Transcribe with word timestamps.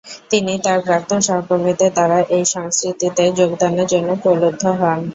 তিনি 0.31 0.53
তার 0.63 0.79
প্রাক্তন 0.81 1.19
সহকর্মীদের 1.21 1.91
দ্বারা 1.93 2.17
এই 2.35 2.45
সংস্কৃতিতে 2.55 3.23
যোগদানের 3.39 3.87
জন্য 3.93 4.09
প্রলুব্ধ 4.21 4.63
হন। 4.79 4.99